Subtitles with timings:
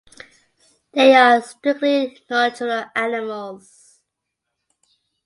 [0.93, 3.99] They are strictly nocturnal animals.